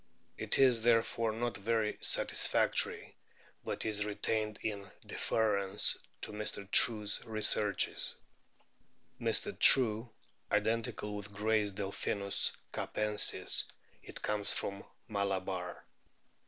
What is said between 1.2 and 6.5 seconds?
not very satisfactory, but is retained in deference to